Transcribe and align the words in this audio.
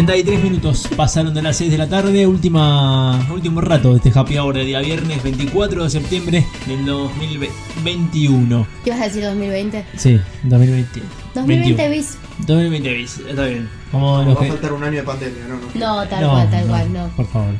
33 0.00 0.42
minutos 0.42 0.86
pasaron 0.94 1.32
de 1.32 1.40
las 1.40 1.56
6 1.56 1.70
de 1.70 1.78
la 1.78 1.88
tarde, 1.88 2.26
última, 2.26 3.26
último 3.32 3.62
rato 3.62 3.92
de 3.92 3.96
este 4.06 4.12
happy 4.14 4.36
hour 4.36 4.54
de 4.54 4.64
día 4.66 4.80
viernes 4.80 5.22
24 5.22 5.84
de 5.84 5.88
septiembre 5.88 6.44
del 6.66 6.84
2021. 6.84 8.66
¿Qué 8.84 8.90
vas 8.90 9.00
a 9.00 9.04
decir 9.04 9.24
2020? 9.24 9.86
Sí, 9.96 10.20
2020. 10.42 11.00
2020 11.34 11.88
21. 11.88 11.90
bis. 11.96 12.18
2020 12.46 12.92
bis, 12.92 13.18
está 13.26 13.44
bien. 13.46 13.70
Como 13.90 14.18
Va 14.18 14.24
los 14.26 14.36
a 14.38 14.44
faltar 14.44 14.72
un 14.74 14.84
año 14.84 14.96
de 14.98 15.02
pandemia, 15.02 15.42
¿no? 15.48 15.54
no. 15.54 15.62
No, 16.02 16.08
tal 16.08 16.28
cual, 16.28 16.50
tal 16.50 16.66
cual, 16.66 16.92
no. 16.92 17.08
Por 17.16 17.26
favor. 17.28 17.54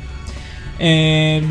Eh, 0.77 1.41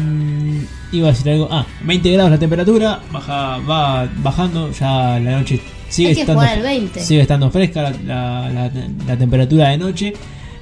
iba 0.93 1.09
a 1.09 1.11
decir 1.11 1.33
algo. 1.33 1.49
Ah, 1.51 1.67
20 1.83 2.13
grados 2.13 2.31
la 2.31 2.39
temperatura, 2.39 3.01
baja, 3.11 3.59
va 3.59 4.09
bajando, 4.19 4.71
ya 4.71 5.19
la 5.19 5.41
noche 5.41 5.61
sigue 5.89 6.11
Hay 6.11 6.15
que 6.15 6.21
estando, 6.21 6.41
jugar 6.43 6.59
al 6.59 6.63
20. 6.63 7.01
sigue 7.01 7.23
estando 7.23 7.51
fresca 7.51 7.83
la, 7.83 7.91
la- 7.91 8.49
la- 8.53 8.71
la 9.05 9.17
temperatura 9.17 9.71
de 9.71 9.79
noche, 9.79 10.13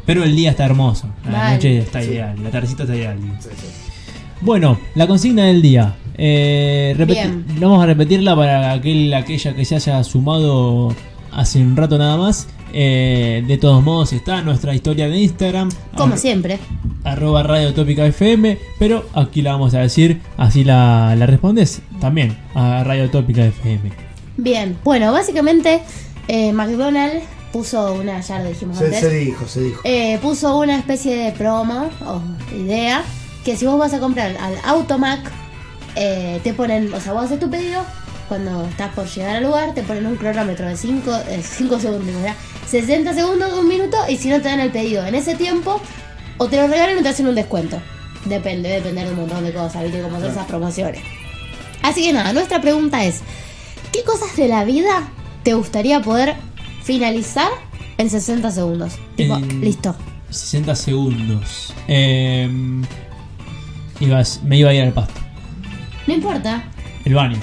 pero 0.06 0.24
el 0.24 0.34
día 0.36 0.50
está 0.50 0.64
hermoso. 0.64 1.08
La 1.24 1.30
Mal. 1.30 1.54
noche 1.54 1.78
está 1.78 2.02
Sí. 2.02 2.10
ideal, 2.10 2.36
la 2.42 2.50
tardecita 2.50 2.82
está 2.84 2.94
ideal. 2.96 3.18
Sí, 3.40 3.48
sí. 3.56 3.66
Bueno, 4.40 4.78
la 4.94 5.06
consigna 5.06 5.44
del 5.44 5.62
día. 5.62 5.94
Eh, 6.16 6.94
Bien. 7.06 7.44
Vamos 7.58 7.82
a 7.82 7.86
repetirla 7.86 8.36
para 8.36 8.72
aquel, 8.72 9.12
aquella 9.14 9.54
que 9.54 9.64
se 9.64 9.74
haya 9.77 10.02
sumado 10.04 10.94
hace 11.33 11.61
un 11.61 11.77
rato 11.77 11.98
nada 11.98 12.16
más. 12.16 12.48
Eh, 12.77 13.44
de 13.46 13.56
todos 13.56 13.83
modos 13.84 14.12
está 14.12 14.42
nuestra 14.42 14.74
historia 14.74 15.08
de 15.08 15.19
Instagram. 15.20 15.70
Como 15.96 16.16
siempre. 16.16 16.58
arroba 17.05 17.42
Radio 17.44 17.72
Tópica 17.72 18.05
FM, 18.06 18.58
pero 18.78 19.06
aquí 19.14 19.42
la 19.42 19.52
vamos 19.52 19.74
a 19.74 19.80
decir, 19.80 20.20
así 20.36 20.64
la, 20.64 21.14
la 21.16 21.27
respondes 21.27 21.83
también 22.00 22.36
a 22.55 22.83
Radio 22.83 23.08
Tópica 23.11 23.44
FM. 23.44 23.92
Bien, 24.36 24.77
bueno, 24.83 25.12
básicamente 25.12 25.83
eh, 26.28 26.52
McDonald's 26.52 27.22
puso 27.55 27.94
una, 27.94 28.20
ya 28.20 28.41
lo 28.41 28.48
dijimos 28.48 28.77
Se, 28.77 28.86
antes, 28.86 28.98
se 28.98 29.10
dijo, 29.10 29.47
se 29.47 29.60
dijo. 29.60 29.80
eh, 29.84 30.19
puso 30.20 30.58
una 30.58 30.77
especie 30.77 31.14
de 31.14 31.30
promo 31.30 31.88
o 32.05 32.20
idea 32.52 33.05
que 33.44 33.56
si 33.56 33.64
vos 33.64 33.78
vas 33.78 33.94
a 33.94 34.00
comprar 34.00 34.36
al 34.36 34.56
Automac, 34.64 35.20
eh, 35.94 36.41
te 36.42 36.52
ponen, 36.52 36.92
o 36.92 37.00
sea, 37.00 37.12
vos 37.12 37.27
haces 37.27 37.38
tu 37.38 37.48
pedido, 37.48 37.84
cuando 38.28 38.64
estás 38.64 38.92
por 38.94 39.06
llegar 39.06 39.36
al 39.36 39.44
lugar, 39.44 39.72
te 39.72 39.84
ponen 39.84 40.05
un 40.05 40.16
cronómetro 40.16 40.66
de 40.66 40.77
5 40.77 41.12
segundos, 41.78 42.06
¿verdad? 42.06 42.34
60 42.69 43.14
segundos, 43.14 43.52
un 43.56 43.68
minuto, 43.68 43.98
y 44.08 44.16
si 44.16 44.30
no 44.30 44.39
te 44.39 44.48
dan 44.48 44.58
el 44.58 44.72
pedido 44.72 45.06
en 45.06 45.14
ese 45.14 45.36
tiempo, 45.36 45.80
o 46.39 46.48
te 46.48 46.56
lo 46.56 46.66
regalan 46.66 46.98
o 46.98 47.02
te 47.02 47.11
hacen 47.11 47.28
un 47.28 47.36
descuento. 47.36 47.78
Depende, 48.24 48.68
debe 48.68 48.80
depender 48.80 49.06
de 49.06 49.12
un 49.12 49.20
montón 49.20 49.44
de 49.44 49.52
cosas, 49.52 49.84
¿viste? 49.84 50.02
Como 50.02 50.18
son 50.18 50.28
esas 50.28 50.46
promociones. 50.46 51.02
Así 51.83 52.02
que 52.02 52.12
nada, 52.12 52.33
nuestra 52.33 52.61
pregunta 52.61 53.05
es, 53.05 53.20
¿qué 53.92 54.02
cosas 54.02 54.34
de 54.36 54.48
la 54.48 54.64
vida 54.64 55.08
te 55.44 55.55
gustaría 55.55 56.00
poder 56.00 56.34
finalizar 56.84 57.48
en 57.98 58.10
60 58.10 58.50
segundos? 58.50 58.94
Tipo, 59.16 59.36
En- 59.36 59.60
listo. 59.60 59.94
60 60.30 60.74
segundos. 60.74 61.72
Eh, 61.88 62.48
ibas- 64.00 64.40
me 64.42 64.58
iba 64.58 64.70
a 64.70 64.74
ir 64.74 64.82
al 64.82 64.92
pasto. 64.92 65.20
No 66.06 66.14
importa. 66.14 66.64
El 67.05 67.14
baño. 67.14 67.38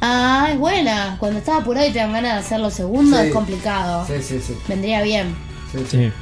Ah, 0.00 0.48
es 0.52 0.58
buena. 0.58 1.16
Cuando 1.18 1.38
estás 1.40 1.60
apurado 1.60 1.86
y 1.88 1.90
te 1.92 1.98
dan 1.98 2.12
ganas 2.12 2.34
de 2.34 2.38
hacer 2.40 2.60
los 2.60 2.72
segundos 2.74 3.20
Sí. 3.20 3.26
es 3.26 3.32
complicado. 3.32 4.06
Sí, 4.06 4.14
sí, 4.22 4.40
sí. 4.40 4.54
Vendría 4.68 5.02
bien. 5.02 5.34
sí, 5.72 5.78
sí. 5.80 5.86
Sí. 5.98 6.12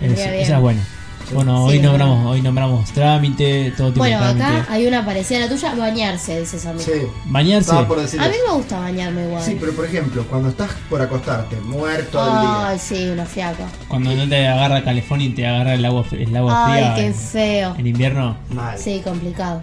Vendría 0.00 0.24
Es- 0.26 0.30
bien. 0.32 0.42
esa 0.44 0.56
es 0.56 0.60
buena. 0.62 0.86
Bueno, 1.32 1.66
Sí, 1.68 1.76
hoy 1.76 1.82
nombramos, 1.82 2.26
hoy 2.26 2.40
nombramos 2.40 2.90
trámite, 2.92 3.72
todo 3.76 3.88
tipo 3.88 3.98
Bueno, 4.00 4.16
de 4.18 4.34
trámite. 4.34 4.44
acá 4.62 4.72
hay 4.72 4.86
una 4.86 5.04
parecida 5.04 5.38
a 5.38 5.40
la 5.42 5.48
tuya, 5.48 5.74
bañarse, 5.74 6.40
dice 6.40 6.58
Sammy. 6.58 6.80
Sí. 6.80 6.92
Bañarse. 7.26 7.68
Estaba 7.70 7.86
por 7.86 8.00
decir 8.00 8.20
A 8.20 8.28
mí 8.28 8.34
me 8.46 8.54
gusta 8.54 8.80
bañarme 8.80 9.24
igual. 9.26 9.42
Sí, 9.42 9.56
pero 9.60 9.72
por 9.72 9.84
ejemplo, 9.84 10.24
cuando 10.30 10.48
estás 10.48 10.70
por 10.88 11.02
acostarte, 11.02 11.56
muerto 11.60 12.18
del 12.24 12.40
día. 12.40 12.68
Ay, 12.68 12.78
sí, 12.78 13.08
una 13.10 13.26
fiaca. 13.26 13.66
Cuando 13.88 14.14
no 14.14 14.26
te 14.28 14.46
agarra 14.48 14.82
calefón 14.82 15.20
y 15.20 15.28
te 15.30 15.46
agarra 15.46 15.74
el 15.74 15.84
agua, 15.84 16.04
el 16.12 16.34
agua 16.36 16.66
Ay, 16.66 16.82
fría. 16.82 16.94
qué 16.94 17.06
en- 17.06 17.14
feo. 17.14 17.74
En 17.78 17.86
invierno, 17.86 18.36
Mal. 18.50 18.78
Sí, 18.78 19.00
complicado. 19.04 19.60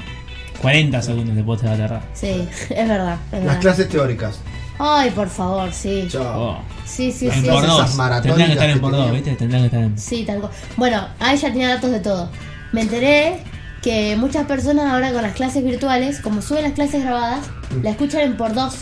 40 0.62 1.02
segundos 1.02 1.36
después 1.36 1.60
te 1.62 1.66
va 1.68 1.72
a 1.74 1.76
aterrar. 1.76 2.02
Sí, 2.14 2.48
es 2.70 2.88
verdad. 2.88 3.18
Es 3.28 3.32
Las 3.34 3.44
verdad. 3.44 3.60
clases 3.62 3.90
teóricas. 3.90 4.40
Ay, 4.78 5.10
por 5.12 5.30
favor, 5.30 5.72
sí. 5.72 6.08
Chao. 6.10 6.52
Oh. 6.52 6.58
Sí, 6.86 7.12
sí, 7.12 7.28
En 7.28 7.42
sí. 7.42 7.48
por 7.50 7.64
esas 7.64 7.78
dos. 7.78 7.96
maratónicas 7.96 8.46
que 8.48 8.52
estar 8.54 8.70
en 8.70 8.76
que 8.76 8.82
por 8.82 8.92
dos, 8.92 9.00
tenían. 9.06 9.16
¿viste? 9.24 9.36
Tendrán 9.38 9.62
que 9.62 9.66
estar 9.68 9.84
en. 9.84 9.98
Sí, 9.98 10.24
tal 10.26 10.40
cual. 10.42 10.52
Bueno, 10.78 11.08
ahí 11.20 11.38
ya 11.38 11.52
tenía 11.52 11.70
datos 11.70 11.92
de 11.92 12.00
todo. 12.00 12.30
Me 12.72 12.82
enteré 12.82 13.40
que 13.82 14.16
muchas 14.18 14.46
personas 14.48 14.92
ahora 14.92 15.12
con 15.14 15.22
las 15.22 15.34
clases 15.34 15.64
virtuales, 15.64 16.20
como 16.20 16.42
suben 16.42 16.64
las 16.64 16.74
clases 16.74 17.04
grabadas, 17.04 17.46
la 17.82 17.90
escuchan 17.92 18.22
en 18.22 18.38
por 18.38 18.54
dos. 18.54 18.76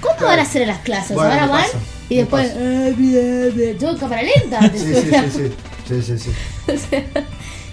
¿Cómo 0.00 0.14
Claro. 0.16 0.28
van 0.30 0.38
a 0.38 0.42
hacer 0.42 0.62
en 0.62 0.68
las 0.68 0.78
clases? 0.80 1.14
Bueno, 1.14 1.30
ahora 1.32 1.46
me 1.46 1.52
van 1.52 1.62
pasa, 1.62 1.78
y 2.08 2.14
me 2.14 2.20
después. 2.22 2.48
pasa. 2.48 2.60
"Ay, 2.60 2.92
bien, 2.94 3.52
bien". 3.54 3.78
Todo 3.78 3.90
en 3.90 3.96
cámara 3.98 4.22
lenta. 4.22 4.60
te 4.70 4.78
Sí, 4.78 4.86
sí, 4.94 5.00
suena. 5.02 5.24
sí, 5.30 5.30
sí. 5.88 6.02
Sí, 6.02 6.18
sí, 6.18 6.18
sí. 6.18 6.96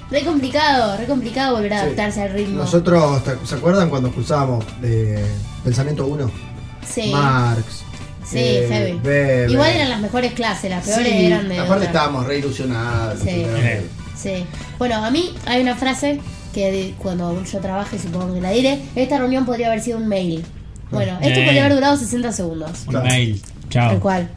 Re 0.09 0.23
complicado, 0.23 0.95
re 0.97 1.05
complicado 1.05 1.55
volver 1.55 1.73
a 1.73 1.79
Sí. 1.79 1.83
adaptarse 1.85 2.21
al 2.21 2.31
ritmo. 2.33 2.59
Nosotros, 2.59 3.23
¿te- 3.25 3.45
¿se 3.45 3.55
acuerdan 3.55 3.89
cuando 3.89 4.09
cursábamos 4.11 4.63
de 4.81 5.25
Pensamiento 5.65 6.05
1? 6.07 6.31
Sí. 6.89 7.11
Marx. 7.11 7.83
Sí, 8.25 8.39
eh, 8.39 8.67
heavy. 8.69 8.91
Weber. 9.03 9.49
Igual 9.51 9.69
eran 9.71 9.89
las 9.89 9.99
mejores 10.01 10.33
clases, 10.33 10.69
las 10.69 10.85
peores 10.85 11.07
Sí, 11.07 11.25
eran 11.25 11.47
de. 11.47 11.55
Aparte 11.59 11.75
otra. 11.75 11.85
estábamos 11.87 12.25
re 12.27 12.39
ilusionados. 12.39 13.19
Sí. 13.23 13.45
Sí. 14.17 14.45
Bueno, 14.77 14.95
a 15.03 15.09
mí 15.11 15.33
hay 15.45 15.61
una 15.61 15.75
frase 15.75 16.19
que 16.53 16.93
cuando 16.97 17.41
yo 17.43 17.59
trabaje, 17.59 17.97
supongo 17.99 18.33
que 18.33 18.41
la 18.41 18.51
diré. 18.51 18.79
Esta 18.95 19.17
reunión 19.19 19.45
podría 19.45 19.67
haber 19.67 19.79
sido 19.81 19.97
un 19.97 20.07
mail. 20.07 20.43
Bueno, 20.91 21.17
esto 21.21 21.39
podría 21.41 21.61
haber 21.65 21.75
durado 21.75 21.95
60 21.97 22.31
segundos. 22.31 22.81
Un 22.85 22.91
Claro. 22.91 23.05
mail. 23.05 23.41
Tal 23.41 23.69
Chao. 23.69 23.99
cual. 23.99 24.29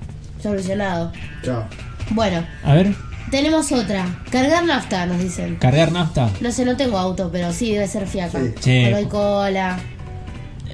Solucionado. 0.42 1.12
Chao. 1.44 1.64
Bueno, 2.10 2.44
A 2.64 2.74
ver, 2.74 2.94
tenemos 3.30 3.70
otra. 3.72 4.06
Cargar 4.30 4.64
nafta, 4.64 5.06
nos 5.06 5.18
dicen. 5.18 5.56
cargar 5.56 5.92
nafta. 5.92 6.30
No 6.40 6.50
sé, 6.52 6.64
no 6.64 6.76
tengo 6.76 6.98
auto, 6.98 7.28
pero 7.32 7.52
sí, 7.52 7.72
debe 7.72 7.86
ser 7.88 8.06
fiaca. 8.06 8.38
Sí. 8.40 8.52
Sí. 8.60 8.80
Cuando 8.82 8.96
hay 8.98 9.06
cola. 9.06 9.78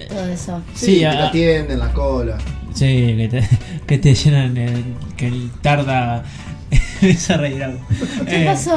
Todo 0.09 0.27
eso. 0.29 0.63
Sí, 0.75 0.87
Sí, 0.87 0.93
que 1.01 1.01
te 1.01 1.07
atienden 1.19 1.79
la 1.79 1.93
cola. 1.93 2.39
Sí, 2.75 3.15
que 3.17 3.29
te, 3.31 3.49
que 3.87 3.99
te 3.99 4.15
llenan, 4.15 4.57
el, 4.57 4.85
que 5.17 5.29
el 5.29 5.51
tarda. 5.63 6.23
Reír 7.39 7.63
algo. 7.63 7.81
¿Qué 8.27 8.43
Eh, 8.43 8.47
pasó? 8.47 8.77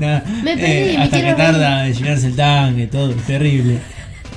nada, 0.00 0.24
Me 0.42 0.56
perdí, 0.56 0.96
me 0.96 1.02
hasta 1.04 1.20
que 1.20 1.32
tarda 1.34 1.82
de 1.82 1.92
llenarse 1.94 2.26
el 2.28 2.36
tanque, 2.36 2.86
todo, 2.86 3.12
terrible. 3.26 3.78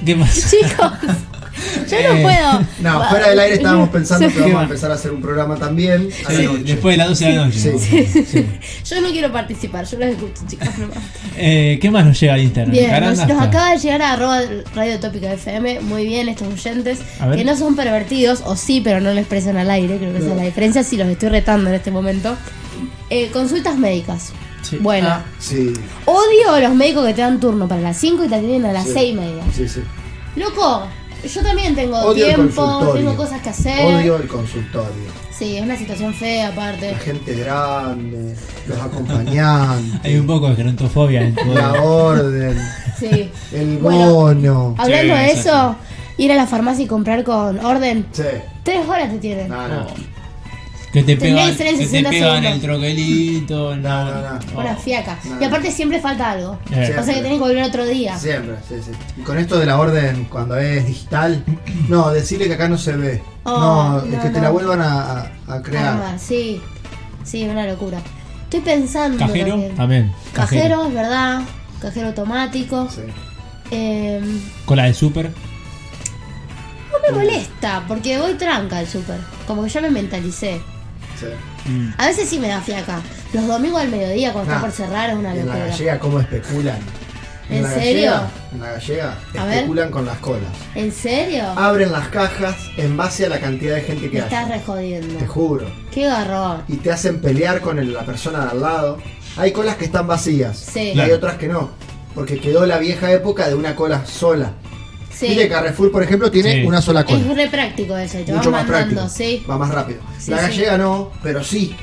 ¿Qué 0.06 0.16
pasó? 0.16 0.50
Chicos, 0.50 0.92
yo 1.90 1.98
no 2.09 2.16
Eh, 2.16 2.22
puedo. 2.22 2.66
No, 2.81 3.09
fuera 3.09 3.30
del 3.30 3.40
aire 3.40 3.56
estábamos 3.56 3.90
pensando 3.90 4.28
que 4.28 4.40
vamos 4.40 4.59
a 4.59 4.64
empezar 4.64 4.92
a 4.92 4.96
hacer 4.96 5.12
un 5.12 5.22
programa 5.22 5.56
también 5.56 6.09
a 6.28 6.31
la 6.34 6.42
noche. 6.44 6.64
después 6.64 6.94
de 6.94 6.98
las 6.98 7.08
12 7.09 7.26
de 7.26 7.34
la 7.34 7.46
noche. 7.46 7.74
Sí. 7.80 8.26
Sí. 8.26 8.46
Yo 8.96 9.02
no 9.02 9.09
quiero 9.12 9.31
participar, 9.31 9.86
yo 9.86 9.98
los 10.00 10.09
escucho, 10.09 10.42
chicos. 10.48 10.78
nomás. 10.78 10.98
Eh, 11.38 11.78
¿Qué 11.81 11.90
más 11.92 12.06
nos 12.06 12.20
llega 12.20 12.34
al 12.36 12.42
Instagram? 12.42 12.72
Bien, 12.72 12.90
¿Cargar 12.90 13.16
nos, 13.16 13.42
acaba 13.42 13.72
de 13.72 13.78
llegar 13.80 14.02
a 14.02 14.14
arroba 14.14 14.42
Radio 14.75 15.00
Tópica 15.00 15.31
FM. 15.34 15.80
Muy 15.81 16.06
bien, 16.06 16.30
estos 16.30 16.48
oyentes 16.48 17.00
A 17.20 17.28
ver. 17.28 17.38
que 17.40 17.46
no 17.46 17.56
son 17.58 17.75
pervertidos, 17.75 18.42
o 18.46 18.56
sí, 18.56 18.81
pero 18.84 19.02
no 19.02 19.14
lo 19.14 19.20
expresan 19.20 19.58
al 19.58 19.70
aire. 19.72 19.98
Creo 19.98 20.12
que 20.14 20.20
esa 20.20 20.30
es 20.31 20.36
la 20.38 20.44
diferencia. 20.44 20.84
Si 20.84 20.98
los 20.98 21.08
estoy 21.08 21.30
retando 21.30 21.70
en 21.70 21.75
este 21.75 21.92
momento. 21.92 22.36
Eh, 23.09 23.30
consultas 23.31 23.78
médicas. 23.78 24.31
Sí. 24.62 24.78
Bueno, 24.80 25.08
Ah, 25.09 25.24
Sí, 25.40 25.72
odio 26.06 26.52
a 26.54 26.59
los 26.59 26.74
médicos 26.74 27.06
que 27.06 27.14
te 27.14 27.22
dan 27.22 27.40
turno 27.40 27.68
para 27.68 27.81
las 27.81 27.98
5 27.98 28.25
y 28.25 28.28
te 28.30 28.36
atienden 28.36 28.66
a 28.66 28.74
las 28.74 28.86
Sí. 28.86 28.92
6 28.94 29.12
y 29.12 29.14
media. 29.16 29.44
sí, 29.56 29.68
sí. 29.70 29.81
Loco, 30.36 30.88
yo 31.28 31.41
también 31.41 31.75
tengo 31.75 31.97
Odio 32.00 32.25
tiempo, 32.27 32.94
tengo 32.95 33.16
cosas 33.16 33.42
que 33.42 33.50
hacer. 33.50 33.86
Odio 33.95 34.18
el 34.18 34.27
consultorio. 34.27 35.25
Sí, 35.38 35.57
es 35.57 35.63
una 35.63 35.77
situación 35.77 36.13
fea 36.13 36.48
aparte. 36.50 36.92
La 36.92 36.98
gente 36.98 37.36
grande, 37.36 38.36
los 38.68 38.80
acompañantes, 38.80 40.00
Hay 40.04 40.16
un 40.18 40.27
poco 40.27 40.50
de 40.50 40.56
gerontofobia 40.56 41.22
en 41.22 41.36
todo. 41.36 41.54
la 41.54 41.74
orden, 41.83 42.57
Sí. 43.00 43.30
el 43.51 43.77
Bueno. 43.80 44.13
bono. 44.13 44.75
Hablando 44.77 45.13
Sí, 45.16 45.19
de 45.19 45.31
eso, 45.31 45.75
ir 46.18 46.31
a 46.31 46.36
la 46.36 46.48
farmacia 46.48 46.86
y 46.86 46.88
comprar 46.88 47.24
con 47.24 47.60
orden. 47.66 48.06
Sí, 48.13 48.24
Tres 48.63 48.88
horas 48.88 49.10
te 49.12 49.18
tienen. 49.18 49.50
no, 49.50 49.68
no. 49.68 49.86
Que 50.95 51.03
te 51.03 51.18
pegan, 51.18 51.50
que 51.50 51.56
ser 51.57 51.68
en 51.68 51.74
que 51.74 51.80
te 51.80 51.89
60 51.89 52.09
pegan 52.09 52.30
segundos. 52.30 52.53
el 52.53 52.62
troquelito. 52.62 53.75
No, 53.75 54.06
no, 54.06 54.12
no. 54.21 54.39
Oh. 54.56 54.63
No. 54.63 55.42
Y 55.42 55.44
aparte 55.44 55.71
siempre 55.71 56.00
falta 56.00 56.31
algo. 56.31 56.57
Eh. 56.71 56.95
O 56.97 57.03
sea 57.03 57.13
que 57.13 57.21
tenés 57.21 57.33
que 57.33 57.39
volver 57.39 57.63
otro 57.63 57.86
día. 57.86 58.18
Siempre, 58.18 58.56
sí, 58.69 58.75
sí. 58.83 58.92
Y 59.18 59.21
con 59.24 59.38
esto 59.38 59.59
de 59.59 59.65
la 59.65 59.77
orden 59.77 60.25
cuando 60.31 60.57
es 60.57 60.88
digital, 60.88 61.44
no, 61.89 62.12
decirle 62.12 62.47
que 62.47 62.53
acá 62.53 62.69
no 62.69 62.77
se 62.77 62.95
ve. 62.95 63.21
Oh, 63.44 63.59
no, 63.59 64.01
no, 64.06 64.21
que 64.21 64.30
te 64.30 64.39
la 64.39 64.50
vuelvan 64.51 64.81
a, 64.81 65.01
a- 65.12 65.31
a 65.56 65.62
crear. 65.62 65.88
Armar, 65.88 66.18
sí. 66.18 66.62
Sí, 67.25 67.44
una 67.44 67.65
locura. 67.68 68.00
Estoy 68.44 68.62
pensando. 68.62 69.18
Cajero 69.18 69.50
también. 69.50 69.75
también. 69.75 70.12
Cajero, 70.31 70.86
es 70.88 70.94
verdad. 70.94 71.41
Cajero 71.81 72.07
automático. 72.07 72.88
Sí. 72.89 73.01
Eh, 73.71 74.21
Cola 74.65 74.86
de 74.86 74.94
súper. 74.94 75.30
no 76.91 77.00
me 77.12 77.18
molesta, 77.18 77.83
porque 77.88 78.18
voy 78.18 78.36
tranca 78.36 78.77
al 78.77 78.88
súper. 78.88 79.19
Como 79.45 79.63
que 79.63 79.69
ya 79.69 79.81
me 79.81 79.89
mentalicé. 79.89 80.62
Sí. 81.19 81.69
Mm. 81.69 81.94
A 81.97 82.07
veces 82.07 82.29
sí 82.29 82.39
me 82.39 82.47
da 82.47 82.62
fiaca. 82.62 83.01
Los 83.33 83.47
domingos 83.47 83.81
al 83.81 83.89
mediodía, 83.89 84.33
cuando 84.33 84.51
Ah, 84.51 84.56
está 84.56 84.67
por 84.67 84.75
cerrar, 84.75 85.09
es 85.09 85.15
una 85.15 85.35
Y 85.35 85.39
en 85.39 85.47
la 85.47 85.53
locura. 85.53 85.67
gallega, 85.71 86.00
cómo 86.00 86.19
especulan. 86.19 86.77
¿En 87.50 87.62
la 87.62 87.69
serio? 87.69 88.12
Gallega, 88.12 88.29
en 88.53 88.59
la 88.59 88.71
gallega 88.71 89.17
A 89.38 89.45
ver. 89.45 89.53
especulan 89.56 89.91
con 89.91 90.06
las 90.06 90.17
colas. 90.17 90.50
¿En 90.73 90.91
serio? 90.91 91.44
Abren 91.56 91.91
las 91.91 92.07
cajas 92.07 92.56
en 92.77 92.97
base 92.97 93.25
a 93.27 93.29
la 93.29 93.39
cantidad 93.39 93.75
de 93.75 93.81
gente 93.81 94.09
que 94.09 94.17
Me 94.17 94.23
estás 94.23 94.45
haya. 94.45 94.56
re 94.56 94.62
jodiendo. 94.65 95.15
Te 95.19 95.27
juro. 95.27 95.67
Qué 95.91 96.07
garrón. 96.07 96.63
Y 96.67 96.77
te 96.77 96.91
hacen 96.91 97.21
pelear 97.21 97.62
con 97.62 97.77
el- 97.77 97.94
la 97.94 98.01
persona 98.03 98.45
de 98.45 98.51
al 98.51 98.62
lado. 98.62 98.97
Hay 99.38 99.51
colas 99.51 99.75
que 99.75 99.85
están 99.85 100.07
vacías. 100.07 100.57
Sí. 100.57 100.94
Y 100.95 101.00
hay 101.00 101.12
otras 101.12 101.35
que 101.35 101.47
no. 101.47 101.69
Porque 102.15 102.39
quedó 102.39 102.65
la 102.65 102.77
vieja 102.79 103.12
época 103.12 103.47
de 103.47 103.53
una 103.56 103.75
cola 103.75 104.06
sola. 104.06 104.53
Sí. 105.17 105.27
Viste, 105.27 105.47
Carrefour, 105.47 105.91
por 105.91 106.03
ejemplo, 106.03 106.29
tiene 106.29 106.53
Sí. 106.62 106.63
una 106.65 106.81
sola 106.81 107.06
cola. 107.06 107.19
Es 107.19 107.35
re 107.38 107.47
práctico 107.47 107.95
eso, 107.97 108.17
te 108.19 108.33
mucho 108.33 108.51
más 108.51 108.67
mandando, 108.67 108.95
práctico. 109.01 109.09
sí. 109.09 109.45
Va 109.50 109.57
más 109.57 109.69
rápido. 109.69 110.01
Sí, 110.19 110.31
la 110.31 110.38
sí. 110.39 110.44
gallega 110.44 110.77
no, 110.77 111.12
pero 111.23 111.44
sí. 111.44 111.73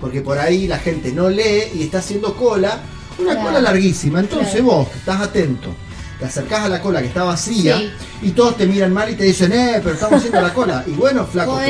Porque 0.00 0.20
por 0.22 0.38
ahí 0.38 0.66
la 0.66 0.78
gente 0.78 1.12
no 1.12 1.28
lee 1.28 1.64
y 1.74 1.82
está 1.82 1.98
haciendo 1.98 2.34
cola. 2.34 2.78
Una 3.18 3.32
Claro. 3.32 3.46
cola 3.48 3.60
larguísima. 3.60 4.20
Entonces 4.20 4.50
Claro. 4.52 4.64
vos, 4.66 4.88
que 4.88 4.98
estás 4.98 5.20
atento, 5.20 5.74
te 6.20 6.24
acercás 6.24 6.60
a 6.66 6.68
la 6.68 6.80
cola 6.80 7.00
que 7.02 7.08
está 7.08 7.24
vacía 7.24 7.76
Sí. 7.78 7.90
y 8.22 8.30
todos 8.30 8.56
te 8.56 8.64
miran 8.66 8.92
mal 8.92 9.10
y 9.10 9.16
te 9.16 9.24
dicen, 9.24 9.52
eh, 9.52 9.80
pero 9.82 9.94
estamos 9.94 10.18
haciendo 10.18 10.40
la 10.40 10.54
cola. 10.54 10.84
Y 10.86 10.90
bueno, 10.92 11.26
flaco. 11.26 11.60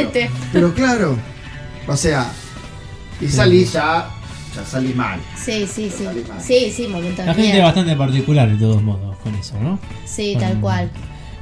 Pero, 0.53 0.75
claro. 0.75 1.17
O 1.87 1.97
sea, 1.97 2.31
y 3.21 3.27
salís 3.29 3.73
ya, 3.73 4.11
ya 4.55 4.65
salís 4.65 4.95
mal. 4.95 5.19
Sí, 5.43 5.67
sí, 5.67 5.91
sí. 5.91 6.05
Sí, 6.47 6.71
sí, 6.71 6.83
de 6.87 7.25
La 7.25 7.35
gente 7.35 7.57
es 7.59 7.63
bastante 7.65 7.97
particular 7.97 8.49
de 8.51 8.57
todos 8.57 8.83
modos 8.83 9.08
con 9.31 9.39
eso, 9.41 9.55
¿no? 9.61 9.79
Sí, 10.07 10.33
Con- 10.35 10.43
tal 10.43 10.61
cual. 10.61 10.91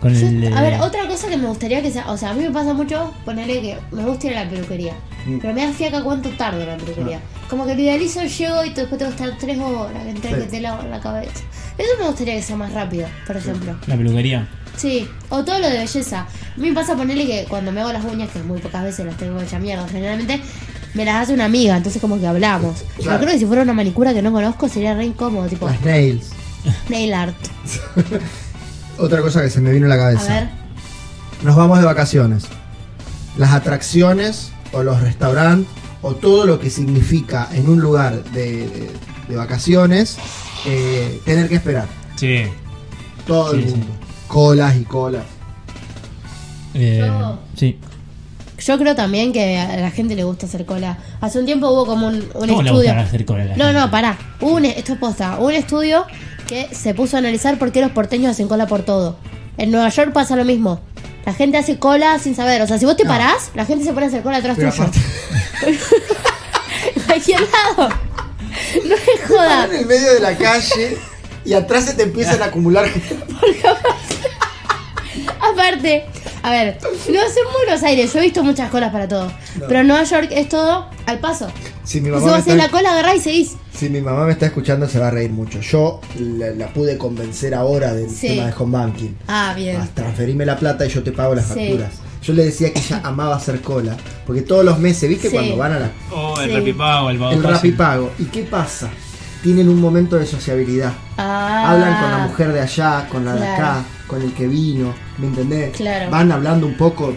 Con 0.00 0.12
Yo- 0.14 0.26
el. 0.26 0.52
a 0.54 0.60
ver, 0.62 0.74
eh, 0.74 0.80
otra 0.80 1.06
cosa 1.08 1.28
que 1.28 1.36
me 1.38 1.46
gustaría 1.46 1.80
que 1.82 1.90
sea, 1.90 2.10
o 2.10 2.16
sea, 2.18 2.30
a 2.30 2.34
mí 2.34 2.42
me 2.44 2.50
pasa 2.50 2.74
mucho 2.74 3.12
ponerle 3.24 3.60
que 3.62 3.78
me 3.92 4.04
gusta 4.04 4.26
ir 4.26 4.36
a 4.36 4.44
la 4.44 4.50
peluquería, 4.50 4.92
Mm. 5.26 5.38
pero 5.38 5.54
me 5.54 5.64
da 5.66 5.72
fiaca 5.72 6.02
cuánto 6.02 6.28
tardo 6.30 6.60
en 6.60 6.68
la 6.68 6.76
peluquería. 6.76 7.20
Como 7.48 7.64
que 7.66 7.74
lo 7.74 7.80
idealizo, 7.80 8.22
llego 8.22 8.64
y 8.64 8.70
después 8.70 8.98
tengo 8.98 9.14
que 9.16 9.22
estar 9.24 9.38
tres 9.38 9.58
horas 9.58 10.06
entre 10.06 10.30
Sí. 10.30 10.36
que 10.36 10.42
te 10.42 10.60
lavo 10.60 10.82
la 10.88 11.00
cabeza. 11.00 11.32
Eso 11.78 11.90
me 11.98 12.06
gustaría 12.06 12.34
que 12.34 12.42
sea 12.42 12.56
más 12.56 12.72
rápido, 12.72 13.06
por 13.26 13.36
ejemplo. 13.36 13.76
La 13.86 13.96
peluquería. 13.96 14.48
Sí, 14.76 15.08
o 15.30 15.42
todo 15.42 15.58
lo 15.58 15.68
de 15.70 15.78
belleza. 15.78 16.20
A 16.20 16.58
mí 16.60 16.68
me 16.68 16.74
pasa 16.74 16.94
ponerle 16.94 17.26
que 17.26 17.46
cuando 17.48 17.72
me 17.72 17.80
hago 17.80 17.92
las 17.92 18.04
uñas, 18.04 18.28
que 18.30 18.40
muy 18.40 18.58
pocas 18.60 18.84
veces 18.84 19.06
las 19.06 19.16
tengo 19.16 19.40
hecha 19.40 19.58
mierda, 19.58 19.88
generalmente 19.88 20.40
me 20.92 21.04
las 21.06 21.22
hace 21.22 21.32
una 21.34 21.46
amiga, 21.46 21.76
entonces 21.76 22.00
como 22.02 22.18
que 22.20 22.26
hablamos. 22.26 22.84
Claro. 22.98 23.18
creo 23.20 23.32
que 23.32 23.38
si 23.38 23.46
fuera 23.46 23.62
una 23.62 23.72
manicura 23.72 24.12
que 24.12 24.20
no 24.20 24.32
conozco 24.32 24.68
sería 24.68 24.94
re 24.94 25.06
incómodo, 25.06 25.46
tipo 25.48 25.66
Las 25.66 25.80
nails. 25.82 26.30
Nail 26.88 27.14
art. 27.14 27.34
Otra 28.98 29.20
cosa 29.20 29.42
que 29.42 29.50
se 29.50 29.60
me 29.60 29.72
vino 29.72 29.86
a 29.86 29.88
la 29.90 29.94
A 29.96 29.98
cabeza. 29.98 30.32
ver, 30.34 30.48
Nos 31.42 31.54
vamos 31.56 31.78
de 31.78 31.84
vacaciones. 31.84 32.44
Las 33.36 33.52
atracciones 33.52 34.50
o 34.72 34.82
los 34.82 35.00
restaurantes 35.02 35.68
o 36.02 36.14
todo 36.14 36.46
lo 36.46 36.58
que 36.58 36.70
significa 36.70 37.48
en 37.52 37.68
un 37.68 37.80
lugar 37.80 38.22
de, 38.24 38.66
de- 38.68 38.90
de 39.28 39.36
vacaciones 39.36 40.16
eh, 40.66 41.20
tener 41.24 41.48
que 41.48 41.56
esperar. 41.56 41.86
Sí. 42.14 42.44
Todo 43.26 43.52
el 43.54 43.64
sí. 43.64 43.70
mundo. 43.70 43.86
Colas 44.28 44.76
y 44.76 44.84
colas. 44.84 45.24
Eh, 46.74 46.98
Yo- 47.06 47.38
Sí. 47.56 47.78
yo 48.58 48.78
creo 48.78 48.94
también 48.94 49.32
que 49.32 49.58
a 49.58 49.76
la 49.78 49.90
gente 49.90 50.14
le 50.14 50.24
gusta 50.24 50.46
hacer 50.46 50.64
cola. 50.64 50.98
Hace 51.20 51.38
un 51.40 51.46
tiempo 51.46 51.68
hubo 51.70 51.86
como 51.86 52.06
un, 52.08 52.14
un 52.16 52.22
¿Cómo 52.32 52.46
le 52.46 52.68
estudio. 52.70 52.74
gusta 52.94 53.00
hacer 53.00 53.24
cola 53.26 53.42
a 53.42 53.46
la 53.46 53.56
No, 53.56 53.64
gente? 53.64 53.80
no, 53.80 53.90
pará. 53.90 54.18
Hubo 54.40 54.54
un, 54.56 54.64
esto 54.64 54.92
es 54.94 54.98
posta. 54.98 55.36
Hubo 55.38 55.46
un 55.48 55.54
estudio 55.54 56.04
que 56.46 56.68
se 56.74 56.94
puso 56.94 57.16
a 57.16 57.18
analizar 57.18 57.58
por 57.58 57.72
qué 57.72 57.80
los 57.80 57.90
porteños 57.92 58.30
hacen 58.30 58.48
cola 58.48 58.66
por 58.66 58.82
todo. 58.82 59.16
En 59.58 59.70
Nueva 59.70 59.88
York 59.88 60.12
pasa 60.12 60.36
lo 60.36 60.44
mismo. 60.44 60.80
La 61.24 61.32
gente 61.34 61.56
hace 61.58 61.78
cola 61.78 62.18
sin 62.18 62.34
saber. 62.36 62.62
O 62.62 62.66
sea, 62.66 62.78
si 62.78 62.84
vos 62.84 62.96
te 62.96 63.04
No. 63.04 63.10
parás, 63.10 63.50
la 63.54 63.64
gente 63.66 63.84
se 63.84 63.92
pone 63.92 64.06
a 64.06 64.08
hacer 64.08 64.22
cola 64.22 64.36
atrás 64.38 64.56
Pero 64.58 64.70
tuyo. 64.70 64.84
En 66.94 67.02
cualquier 67.06 67.40
lado. 67.40 67.88
No 68.84 68.94
es 68.94 69.28
joda. 69.28 69.64
en 69.66 69.74
el 69.74 69.86
medio 69.86 70.14
de 70.14 70.20
la 70.20 70.36
calle 70.36 70.96
y 71.44 71.52
atrás 71.52 71.84
se 71.86 71.94
te 71.94 72.04
empiezan 72.04 72.40
a 72.42 72.46
acumular. 72.46 72.86
Aparte, 75.40 76.04
a 76.42 76.50
ver, 76.50 76.78
no 76.82 76.88
sé 76.98 77.40
en 77.40 77.52
Buenos 77.52 77.82
Aires, 77.82 78.12
yo 78.12 78.18
he 78.18 78.22
visto 78.22 78.42
muchas 78.44 78.70
colas 78.70 78.92
para 78.92 79.08
todo. 79.08 79.32
Pero 79.66 79.80
en 79.80 79.86
Nueva 79.88 80.04
York 80.04 80.28
es 80.30 80.48
todo 80.48 80.88
al 81.06 81.18
paso. 81.18 81.50
Si 81.84 82.00
mi 82.00 82.08
Y 82.08 82.12
si 82.12 82.18
mamá 82.18 82.26
vos 82.26 82.32
haces 82.40 82.52
está- 82.54 82.64
la 82.66 82.70
cola, 82.70 82.92
agarrás 82.92 83.16
y 83.16 83.20
seguís. 83.20 83.52
Si 83.76 83.90
mi 83.90 84.00
mamá 84.00 84.24
me 84.24 84.32
está 84.32 84.46
escuchando 84.46 84.88
se 84.88 84.98
va 84.98 85.08
a 85.08 85.10
reír 85.10 85.30
mucho. 85.30 85.60
Yo 85.60 86.00
la, 86.18 86.50
la 86.50 86.68
pude 86.68 86.96
convencer 86.96 87.54
ahora 87.54 87.92
del 87.92 88.08
Sí. 88.08 88.28
tema 88.28 88.46
de 88.46 88.54
home 88.58 88.78
banking. 88.78 89.10
Ah, 89.28 89.52
bien. 89.54 89.76
A 89.80 89.86
transferirme 89.86 90.46
la 90.46 90.56
plata 90.56 90.86
y 90.86 90.88
yo 90.88 91.02
te 91.02 91.12
pago 91.12 91.34
las 91.34 91.46
Sí. 91.48 91.54
facturas. 91.54 91.90
Yo 92.22 92.32
le 92.32 92.46
decía 92.46 92.72
que 92.72 92.80
ella 92.80 93.00
amaba 93.04 93.36
hacer 93.36 93.60
cola. 93.60 93.96
Porque 94.26 94.42
todos 94.42 94.64
los 94.64 94.78
meses, 94.78 95.08
¿viste? 95.08 95.28
Sí. 95.28 95.34
Cuando 95.34 95.56
van 95.58 95.72
a 95.72 95.78
la, 95.80 95.90
Oh, 96.10 96.40
el 96.40 96.48
Sí. 96.50 96.56
rapipago, 96.56 97.10
el 97.10 97.18
pago 97.18 97.32
el 97.32 97.42
rapipago. 97.42 98.12
¿Y 98.18 98.24
qué 98.24 98.42
pasa? 98.44 98.88
Tienen 99.42 99.68
un 99.68 99.80
momento 99.80 100.16
de 100.16 100.26
sociabilidad. 100.26 100.92
Ah, 101.18 101.70
Hablan 101.72 102.00
con 102.02 102.10
la 102.10 102.18
mujer 102.26 102.52
de 102.54 102.60
allá, 102.60 103.06
con 103.10 103.24
la 103.26 103.34
de 103.34 103.46
acá, 103.46 103.84
con 104.06 104.22
el 104.22 104.32
que 104.32 104.46
vino, 104.48 104.94
¿me 105.18 105.26
entendés? 105.26 105.76
Claro. 105.76 106.10
Van 106.10 106.32
hablando 106.32 106.66
un 106.66 106.76
poco, 106.76 107.14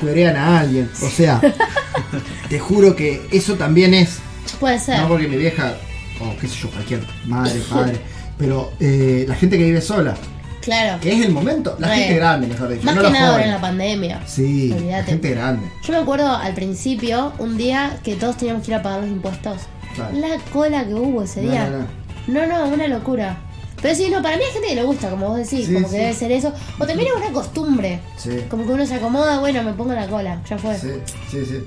cuerean 0.00 0.36
a 0.36 0.60
alguien. 0.60 0.90
O 1.02 1.08
sea, 1.10 1.40
te 2.48 2.58
juro 2.58 2.96
que 2.96 3.26
eso 3.30 3.54
también 3.54 3.92
es 3.94 4.18
Puede 4.58 4.78
ser. 4.80 5.00
No 5.00 5.08
porque 5.08 5.28
mi 5.28 5.36
vieja, 5.36 5.74
o 6.20 6.36
qué 6.40 6.48
sé 6.48 6.56
yo, 6.56 6.70
cualquier 6.70 7.00
madre, 7.26 7.60
padre, 7.70 8.00
pero 8.36 8.72
eh, 8.80 9.24
la 9.28 9.34
gente 9.34 9.56
que 9.58 9.64
vive 9.64 9.80
sola, 9.80 10.14
Claro. 10.60 11.00
que 11.00 11.12
es 11.12 11.24
el 11.24 11.32
momento, 11.32 11.76
la 11.78 11.88
gente 11.88 12.14
grande, 12.16 12.46
mejor 12.46 12.68
dicho, 12.68 12.84
Más 12.84 12.94
no 12.96 13.02
que 13.02 13.10
nada 13.10 13.30
ahora 13.32 13.44
en 13.44 13.50
la 13.52 13.60
pandemia. 13.60 14.20
Sí, 14.26 14.74
la 14.90 15.02
gente 15.04 15.30
grande. 15.30 15.66
Yo 15.82 15.92
me 15.92 15.98
acuerdo 16.00 16.28
al 16.36 16.52
principio, 16.54 17.32
un 17.38 17.56
día 17.56 17.98
que 18.02 18.16
todos 18.16 18.36
teníamos 18.36 18.64
que 18.64 18.72
ir 18.72 18.74
a 18.76 18.82
pagar 18.82 19.00
los 19.00 19.08
impuestos. 19.10 19.62
Claro. 19.94 20.16
La 20.18 20.36
cola 20.52 20.84
que 20.86 20.94
hubo 20.94 21.22
ese 21.22 21.42
No, 21.42 21.50
día. 21.50 21.70
no, 21.70 21.78
no. 21.78 22.46
No, 22.46 22.66
no, 22.66 22.74
una 22.74 22.86
locura. 22.88 23.38
Pero 23.80 23.94
sí, 23.94 24.10
no, 24.10 24.20
para 24.20 24.36
mí 24.36 24.42
hay 24.44 24.52
gente 24.52 24.68
que 24.68 24.74
le 24.74 24.82
gusta, 24.82 25.08
como 25.08 25.28
vos 25.28 25.36
decís, 25.38 25.66
Sí, 25.66 25.72
como 25.72 25.86
que 25.88 25.92
sí. 25.94 26.00
debe 26.00 26.12
ser 26.12 26.32
eso. 26.32 26.52
O 26.78 26.84
también 26.86 27.08
es 27.08 27.14
una 27.22 27.32
costumbre. 27.32 28.00
Sí, 28.16 28.30
Como 28.50 28.66
que 28.66 28.72
uno 28.72 28.84
se 28.84 28.94
acomoda, 28.96 29.38
bueno, 29.38 29.62
me 29.62 29.72
pongo 29.72 29.94
la 29.94 30.06
cola, 30.08 30.42
ya 30.50 30.58
fue. 30.58 30.76
sí, 30.76 30.88
sí, 31.30 31.44
sí. 31.46 31.64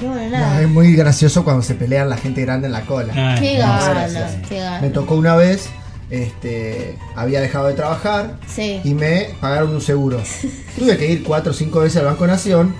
No, 0.00 0.08
bueno, 0.08 0.24
No, 0.24 0.30
nada. 0.38 0.62
es 0.62 0.68
muy 0.68 0.94
gracioso 0.94 1.44
cuando 1.44 1.62
se 1.62 1.74
pelean 1.74 2.08
la 2.08 2.16
gente 2.16 2.42
grande 2.42 2.66
en 2.66 2.72
la 2.72 2.82
cola. 2.82 3.12
Ah, 3.16 3.36
qué 3.40 3.56
ganas, 3.58 4.12
qué 4.48 4.54
Me 4.56 4.60
ganas. 4.60 4.92
tocó 4.92 5.14
una 5.16 5.36
vez, 5.36 5.68
este, 6.10 6.96
había 7.14 7.40
dejado 7.40 7.66
de 7.68 7.74
trabajar 7.74 8.38
Sí. 8.46 8.80
y 8.84 8.94
me 8.94 9.28
pagaron 9.40 9.70
un 9.74 9.80
seguro. 9.80 10.20
Tuve 10.78 10.96
que 10.96 11.10
ir 11.10 11.22
cuatro 11.24 11.50
o 11.52 11.54
cinco 11.54 11.80
veces 11.80 11.98
al 11.98 12.06
Banco 12.06 12.26
Nación 12.26 12.74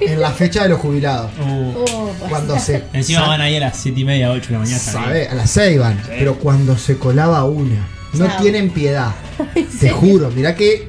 en 0.00 0.20
la 0.20 0.30
fecha 0.30 0.62
de 0.64 0.70
los 0.70 0.80
jubilados. 0.80 1.30
Uh. 1.42 2.28
Cuando 2.28 2.58
se 2.58 2.84
encima 2.92 3.26
van 3.26 3.40
ahí 3.40 3.56
a 3.56 3.60
las 3.60 3.76
7 3.76 4.00
y 4.00 4.04
media, 4.04 4.30
8 4.30 4.46
de 4.48 4.52
la 4.54 4.58
mañana. 4.60 4.78
Sabe, 4.78 5.28
a 5.28 5.34
las 5.34 5.50
6 5.50 5.78
van, 5.78 6.00
pero 6.08 6.36
cuando 6.36 6.76
se 6.78 6.96
colaba 6.96 7.44
una, 7.44 7.86
no 8.14 8.26
tienen 8.40 8.70
piedad. 8.70 9.12
Te 9.80 9.90
juro, 9.90 10.30
mirá 10.30 10.54
que 10.54 10.88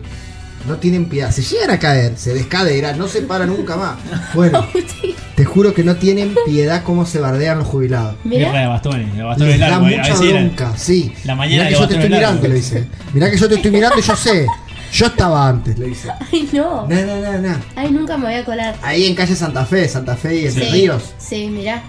no 0.68 0.78
tienen 0.78 1.06
piedad. 1.06 1.32
Se 1.32 1.42
llegan 1.42 1.72
a 1.72 1.80
caer, 1.80 2.18
se 2.18 2.34
descaderan, 2.34 2.98
no 2.98 3.08
se 3.08 3.22
para 3.22 3.46
nunca 3.46 3.76
más. 3.76 3.98
Bueno, 4.34 4.66
te 5.36 5.46
juro 5.46 5.74
que 5.74 5.84
no 5.84 5.96
tienen 5.96 6.36
piedad 6.46 6.84
cómo 6.84 7.06
se 7.06 7.20
bardean 7.20 7.60
los 7.60 7.68
jubilados. 7.68 8.16
Mira, 8.24 8.52
de 8.52 8.68
bastones, 8.68 9.16
de 9.16 9.24
bastones 9.24 9.60
Les 9.60 9.60
da 9.60 9.68
eh, 9.68 9.74
A 9.74 9.80
mucha 9.80 10.16
bronca, 10.16 10.74
sí. 10.78 11.14
La 11.26 11.36
mañana 11.36 11.64
Mirá 11.64 11.70
que 11.70 11.82
yo 11.82 11.88
te 11.88 11.94
estoy 11.96 12.10
mirando, 12.10 12.48
le 12.48 12.56
dice. 12.56 12.88
Mirá 13.14 13.32
que 13.32 13.38
yo 13.38 13.50
te 13.50 13.56
estoy 13.56 13.72
mirando 13.72 14.00
y 14.00 14.02
yo 14.02 14.16
sé. 14.16 14.48
Yo 14.94 15.08
estaba 15.08 15.48
antes, 15.48 15.78
le 15.80 15.88
dice. 15.88 16.10
ay 16.32 16.50
no. 16.54 16.88
No, 16.88 16.96
no, 17.02 17.20
no, 17.20 17.38
no. 17.40 17.56
Ay, 17.76 17.92
nunca 17.92 18.16
me 18.16 18.26
voy 18.26 18.36
a 18.36 18.46
colar. 18.46 18.76
Ahí 18.84 19.08
en 19.08 19.16
calle 19.16 19.36
Santa 19.36 19.66
Fe, 19.66 19.88
Santa 19.90 20.16
Fe 20.16 20.42
y 20.42 20.46
Entre 20.46 20.66
Sí, 20.66 20.72
Ríos. 20.72 21.04
Sí, 21.18 21.48
mira. 21.52 21.82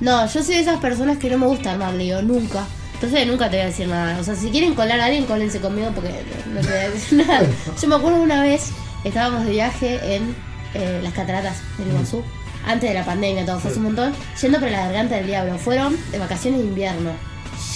No, 0.00 0.26
yo 0.26 0.42
soy 0.42 0.56
de 0.56 0.60
esas 0.62 0.80
personas 0.80 1.18
que 1.18 1.30
no 1.30 1.38
me 1.38 1.46
gusta 1.46 1.70
armar 1.70 1.94
lío, 1.94 2.20
nunca. 2.22 2.64
Entonces 3.02 3.26
nunca 3.26 3.50
te 3.50 3.56
voy 3.56 3.64
a 3.64 3.66
decir 3.66 3.88
nada. 3.88 4.18
O 4.20 4.24
sea, 4.24 4.36
si 4.36 4.48
quieren 4.50 4.74
colar 4.74 5.00
a 5.00 5.06
alguien, 5.06 5.24
cólense 5.26 5.58
conmigo 5.60 5.90
porque 5.94 6.10
no 6.54 6.60
te 6.60 6.66
voy 6.68 6.76
a 6.76 6.90
decir 6.90 7.18
nada. 7.26 7.42
Yo 7.80 7.88
me 7.88 7.96
acuerdo 7.96 8.22
una 8.22 8.42
vez, 8.42 8.70
estábamos 9.02 9.44
de 9.44 9.50
viaje 9.50 10.14
en 10.16 10.34
eh, 10.74 11.00
las 11.02 11.12
cataratas 11.12 11.56
del 11.78 11.88
Iguazú, 11.88 12.22
antes 12.64 12.88
de 12.90 12.94
la 12.94 13.04
pandemia, 13.04 13.44
todo 13.44 13.58
fue 13.58 13.70
hace 13.72 13.80
un 13.80 13.86
montón, 13.86 14.12
yendo 14.40 14.60
por 14.60 14.70
la 14.70 14.84
garganta 14.84 15.16
del 15.16 15.26
diablo. 15.26 15.58
Fueron 15.58 15.96
de 16.12 16.18
vacaciones 16.20 16.60
de 16.60 16.66
invierno, 16.66 17.10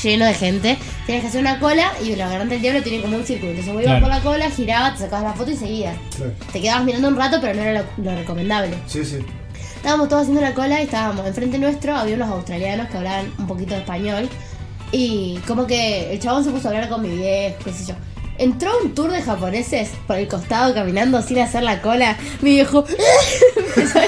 lleno 0.04 0.26
de 0.26 0.34
gente. 0.34 0.78
Tienes 1.06 1.22
que 1.22 1.28
hacer 1.28 1.40
una 1.40 1.58
cola 1.58 1.92
y 2.04 2.14
la 2.14 2.28
garganta 2.28 2.52
del 2.54 2.62
diablo 2.62 2.82
tiene 2.82 3.02
como 3.02 3.16
un 3.16 3.26
círculo. 3.26 3.50
Entonces 3.50 3.74
vos 3.74 3.82
ibas 3.82 3.98
Claro. 3.98 4.06
por 4.06 4.14
la 4.14 4.20
cola, 4.22 4.50
girabas, 4.50 4.92
te 4.94 5.00
sacabas 5.00 5.24
la 5.24 5.32
foto 5.32 5.50
y 5.50 5.56
seguías. 5.56 5.96
Te 6.52 6.60
quedabas 6.60 6.84
mirando 6.84 7.08
un 7.08 7.16
rato, 7.16 7.38
pero 7.40 7.54
no 7.54 7.62
era 7.62 7.82
lo- 7.82 8.04
lo 8.04 8.16
recomendable. 8.16 8.76
Sí, 8.86 9.04
sí. 9.04 9.18
Estábamos 9.74 10.08
todos 10.08 10.22
haciendo 10.22 10.40
la 10.40 10.54
cola 10.54 10.80
y 10.80 10.84
estábamos 10.84 11.26
enfrente 11.26 11.58
nuestro, 11.58 11.96
había 11.96 12.14
unos 12.14 12.28
australianos 12.30 12.88
que 12.88 12.96
hablaban 12.96 13.32
un 13.38 13.46
poquito 13.48 13.74
de 13.74 13.80
español. 13.80 14.28
Y 14.92 15.38
como 15.46 15.66
que 15.66 16.12
el 16.12 16.20
chabón 16.20 16.44
se 16.44 16.50
puso 16.50 16.68
a 16.68 16.70
hablar 16.70 16.88
con 16.88 17.02
mi 17.02 17.10
viejo, 17.10 17.56
qué 17.64 17.72
sé 17.72 17.86
yo. 17.86 17.94
Entró 18.38 18.70
un 18.82 18.94
tour 18.94 19.10
de 19.10 19.22
japoneses 19.22 19.90
por 20.06 20.16
el 20.16 20.28
costado 20.28 20.74
caminando 20.74 21.22
sin 21.22 21.38
hacer 21.38 21.62
la 21.62 21.80
cola. 21.80 22.16
Mi 22.40 22.50
viejo 22.50 22.84
empezó 23.56 23.98
a. 24.00 24.04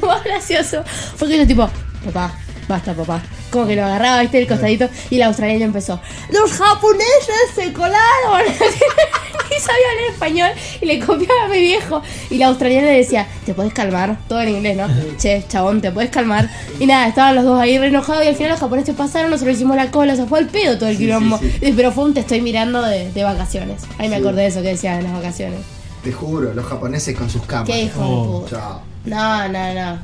Lo 0.00 0.06
más 0.06 0.24
gracioso 0.24 0.82
fue 1.16 1.28
que 1.28 1.38
yo 1.38 1.46
tipo, 1.46 1.68
papá, 2.04 2.32
basta 2.68 2.94
papá. 2.94 3.22
Como 3.50 3.66
que 3.66 3.76
lo 3.76 3.84
agarraba, 3.84 4.20
viste, 4.20 4.38
el 4.38 4.46
costadito 4.46 4.88
y 5.10 5.16
el 5.16 5.22
australiano 5.22 5.64
empezó, 5.64 6.00
los 6.30 6.52
japoneses 6.52 7.50
se 7.54 7.72
colaron. 7.72 8.42
sabía 9.66 9.94
leer 9.98 10.12
español 10.12 10.50
y 10.80 10.86
le 10.86 10.98
copiaba 11.00 11.44
a 11.46 11.48
mi 11.48 11.58
viejo. 11.60 12.02
Y 12.30 12.38
la 12.38 12.46
australiana 12.48 12.88
le 12.88 12.98
decía, 12.98 13.26
¿te 13.46 13.54
puedes 13.54 13.72
calmar? 13.72 14.18
Todo 14.28 14.40
en 14.42 14.48
inglés, 14.50 14.76
¿no? 14.76 14.86
Che, 15.18 15.44
chabón, 15.48 15.80
¿te 15.80 15.90
puedes 15.90 16.10
calmar? 16.10 16.48
Y 16.80 16.86
nada, 16.86 17.08
estaban 17.08 17.34
los 17.34 17.44
dos 17.44 17.60
ahí 17.60 17.78
re 17.78 17.88
enojados 17.88 18.24
y 18.24 18.28
al 18.28 18.34
final 18.36 18.50
los 18.52 18.60
japoneses 18.60 18.94
pasaron, 18.94 19.30
nosotros 19.30 19.56
hicimos 19.56 19.76
la 19.76 19.90
cola, 19.90 20.16
se 20.16 20.26
fue 20.26 20.40
el 20.40 20.46
pedo 20.46 20.76
todo 20.78 20.88
el 20.88 20.96
Sí, 20.96 21.04
quilombo. 21.04 21.38
sí, 21.38 21.72
Pero 21.76 21.92
fue 21.92 22.04
un 22.04 22.14
te 22.14 22.20
estoy 22.20 22.40
mirando 22.40 22.82
de, 22.82 23.10
de 23.12 23.24
vacaciones. 23.24 23.82
Ahí 23.98 24.08
me 24.08 24.16
acordé 24.16 24.42
de 24.42 24.46
eso 24.48 24.62
que 24.62 24.68
decían 24.68 24.98
en 24.98 25.04
las 25.04 25.12
vacaciones. 25.14 25.60
Te 26.02 26.12
juro, 26.12 26.54
los 26.54 26.64
japoneses 26.64 27.16
con 27.16 27.28
sus 27.28 27.42
cámaras. 27.42 27.68
Qué 27.74 27.82
hijo 27.84 28.00
Oh, 28.00 28.22
de 28.44 28.44
puta. 28.44 28.56
Chao. 28.60 28.82
No, 29.04 29.48
no, 29.48 29.74
no. 29.74 29.98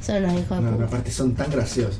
Son 0.00 0.16
unos 0.24 0.32
hijos 0.40 0.58
de 0.58 0.62
No, 0.64 0.70
no, 0.70 0.76
puta. 0.76 0.86
aparte 0.88 1.10
son 1.10 1.34
tan 1.34 1.50
graciosos. 1.50 1.98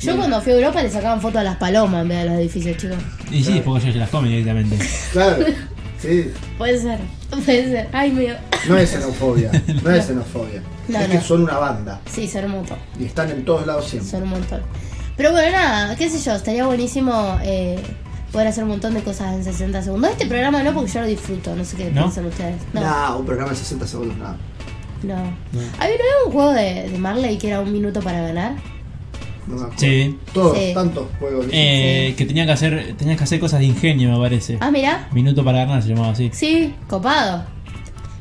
Yo 0.00 0.16
cuando 0.16 0.40
fui 0.42 0.52
a 0.52 0.56
Europa 0.56 0.82
le 0.82 0.90
sacaban 0.90 1.20
fotos 1.20 1.40
a 1.40 1.44
las 1.44 1.56
palomas 1.56 2.02
en 2.02 2.08
vez 2.08 2.18
de 2.18 2.24
los 2.28 2.38
edificios, 2.38 2.76
chicos. 2.76 2.96
Y 3.30 3.42
sí, 3.42 3.62
porque 3.64 3.84
ellos 3.84 3.94
se 3.94 4.00
las 4.00 4.10
comen 4.10 4.30
directamente. 4.32 4.78
Claro. 5.12 5.36
Sí. 6.04 6.32
Puede 6.58 6.78
ser, 6.80 6.98
puede 7.30 7.44
ser. 7.70 7.88
Ay, 7.92 8.10
mío. 8.12 8.34
No 8.68 8.76
es 8.76 8.90
xenofobia. 8.90 9.50
No 9.82 9.90
es 9.90 10.06
xenofobia. 10.06 10.62
No, 10.86 10.98
es 11.00 11.08
no. 11.08 11.14
que 11.14 11.20
son 11.22 11.42
una 11.44 11.56
banda. 11.56 11.98
Sí, 12.12 12.28
son 12.28 12.44
un 12.44 12.50
montón. 12.50 12.76
Y 13.00 13.06
están 13.06 13.30
en 13.30 13.42
todos 13.46 13.66
lados 13.66 13.86
siempre. 13.88 14.10
Son 14.10 14.22
un 14.24 14.28
montón. 14.28 14.60
Pero 15.16 15.30
bueno, 15.32 15.52
nada, 15.56 15.96
qué 15.96 16.10
sé 16.10 16.18
yo, 16.20 16.34
estaría 16.34 16.66
buenísimo 16.66 17.38
eh, 17.42 17.80
poder 18.30 18.48
hacer 18.48 18.64
un 18.64 18.68
montón 18.70 18.92
de 18.92 19.00
cosas 19.02 19.32
en 19.34 19.42
60 19.44 19.80
segundos. 19.82 20.10
Este 20.10 20.26
programa 20.26 20.62
no, 20.62 20.74
porque 20.74 20.90
yo 20.92 21.00
lo 21.00 21.06
disfruto, 21.06 21.56
no 21.56 21.64
sé 21.64 21.76
qué 21.78 21.90
¿No? 21.90 22.02
piensan 22.02 22.26
ustedes. 22.26 22.56
No, 22.74 22.82
Nah, 22.82 23.16
un 23.16 23.24
programa 23.24 23.52
de 23.52 23.56
60 23.56 23.86
segundos, 23.86 24.18
nada. 24.18 24.36
no. 25.04 25.14
¿Había 25.78 25.96
un 26.26 26.32
juego 26.32 26.52
de, 26.52 26.90
de 26.90 26.98
Marley 26.98 27.38
que 27.38 27.48
era 27.48 27.60
un 27.60 27.72
minuto 27.72 28.00
para 28.00 28.20
ganar? 28.20 28.52
No 29.46 29.54
me 29.56 29.60
acuerdo. 29.62 29.78
Sí. 29.78 30.18
Todos, 30.32 30.58
Sí. 30.58 30.70
tantos 30.74 31.06
juegos. 31.18 31.46
Eh, 31.52 32.14
que 32.16 32.24
tenía 32.26 32.46
que 32.46 32.52
hacer, 32.52 32.94
tenías 32.96 33.18
que 33.18 33.24
hacer 33.24 33.40
cosas 33.40 33.60
de 33.60 33.66
ingenio, 33.66 34.10
me 34.12 34.18
parece. 34.18 34.56
Ah, 34.60 34.70
mira. 34.70 35.08
Minuto 35.12 35.44
para 35.44 35.58
ganar 35.58 35.82
se 35.82 35.88
llamaba 35.90 36.10
así. 36.12 36.30
Sí, 36.32 36.74
copado. 36.88 37.44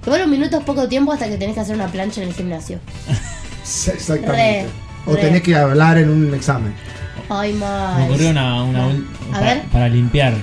Igual 0.06 0.24
un 0.24 0.32
minuto 0.32 0.58
es 0.58 0.64
poco 0.64 0.88
tiempo 0.90 1.14
hasta 1.14 1.28
que 1.30 1.38
tenés 1.38 1.56
que 1.56 1.62
hacer 1.62 1.76
una 1.76 1.88
plancha 1.88 2.22
en 2.22 2.28
el 2.30 2.34
gimnasio. 2.34 2.80
Sí, 3.64 3.92
Exactamente. 3.92 4.64
Re, 4.64 4.66
o 5.12 5.16
re. 5.16 5.22
tenés 5.22 5.42
que 5.42 5.56
hablar 5.56 5.98
en 5.98 6.10
un 6.10 6.34
examen. 6.34 6.74
Ay, 7.30 7.54
Me 7.54 7.60
mal. 7.60 8.02
ocurrió 8.10 8.30
una, 8.32 8.62
una 8.64 8.88
ul- 8.90 9.06
a 9.30 9.32
para, 9.40 9.46
ver. 9.54 9.62
para 9.72 9.88
limpiar. 9.88 10.34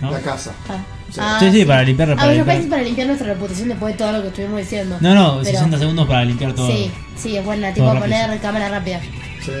¿No? 0.00 0.10
La 0.10 0.20
casa. 0.20 0.52
Ah. 0.70 0.78
Sí. 1.10 1.20
Ah, 1.22 1.36
Sí, 1.38 1.52
sí, 1.52 1.64
para 1.66 1.82
limpiar, 1.82 2.10
Ah, 2.12 2.16
para 2.16 2.28
yo 2.28 2.36
limpiar. 2.36 2.56
pensé 2.56 2.70
para 2.70 2.82
limpiar 2.82 3.06
nuestra 3.08 3.28
reputación 3.28 3.68
después 3.68 3.92
de 3.94 3.98
todo 3.98 4.12
lo 4.12 4.22
que 4.22 4.28
estuvimos 4.28 4.58
diciendo. 4.60 4.96
No, 5.00 5.14
no, 5.14 5.32
Pero- 5.42 5.44
60 5.58 5.78
segundos 5.78 6.06
para 6.08 6.24
limpiar 6.24 6.54
todo. 6.54 6.66
Sí, 6.66 6.90
sí, 7.16 7.36
es 7.36 7.44
buena. 7.44 7.72
Tipo 7.74 7.86
Todo 7.90 8.00
poner 8.00 8.38
cámara 8.40 8.68
rápida. 8.70 9.00
Sí. 9.46 9.52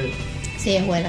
Sí, 0.58 0.70
es 0.76 0.86
buena. 0.86 1.08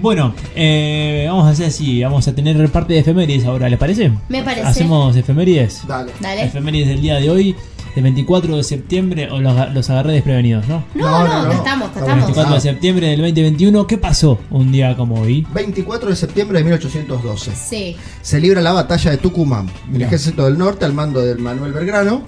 Bueno, 0.00 0.34
eh, 0.56 1.26
vamos 1.28 1.46
a 1.46 1.50
hacer 1.50 1.66
así, 1.66 2.02
vamos 2.02 2.26
a 2.26 2.34
tener 2.34 2.68
parte 2.70 2.94
de 2.94 3.00
efemérides 3.00 3.44
ahora, 3.44 3.68
¿les 3.68 3.78
parece? 3.78 4.10
Me 4.28 4.42
parece. 4.42 4.66
Hacemos 4.66 5.14
efemérides. 5.16 5.82
Dale. 5.86 6.10
Dale. 6.20 6.44
Efemérides 6.44 6.88
del 6.88 7.00
día 7.00 7.14
de 7.20 7.30
hoy, 7.30 7.54
del 7.94 8.02
24 8.02 8.56
de 8.56 8.64
septiembre, 8.64 9.30
o 9.30 9.40
los, 9.40 9.72
los 9.72 9.90
agarré 9.90 10.14
desprevenidos, 10.14 10.66
¿no? 10.66 10.84
No, 10.94 11.04
No, 11.10 11.24
no, 11.28 11.32
no, 11.34 11.42
no. 11.44 11.52
estamos, 11.52 11.90
que 11.90 11.98
Estamos. 12.00 12.28
estamos. 12.30 12.34
24 12.36 12.54
de 12.54 12.60
septiembre 12.60 13.06
del 13.08 13.18
2021, 13.20 13.86
¿qué 13.86 13.98
pasó 13.98 14.40
un 14.50 14.72
día 14.72 14.96
como 14.96 15.20
hoy? 15.20 15.46
24 15.54 16.10
de 16.10 16.16
septiembre 16.16 16.58
de 16.58 16.64
1812. 16.64 17.52
Sí. 17.54 17.96
Se 18.20 18.40
libra 18.40 18.60
la 18.60 18.72
batalla 18.72 19.12
de 19.12 19.18
Tucumán. 19.18 19.70
El 19.86 19.92
Mirá. 19.92 20.06
ejército 20.06 20.44
del 20.46 20.58
norte, 20.58 20.84
al 20.84 20.92
mando 20.92 21.20
del 21.20 21.38
Manuel 21.38 21.72
Belgrano, 21.72 22.22